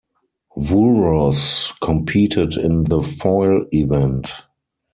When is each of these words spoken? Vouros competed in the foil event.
Vouros 0.57 1.73
competed 1.79 2.55
in 2.55 2.85
the 2.85 3.03
foil 3.03 3.65
event. 3.71 4.47